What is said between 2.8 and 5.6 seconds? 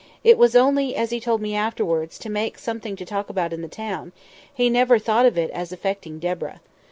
to talk about in the town; he never thought of it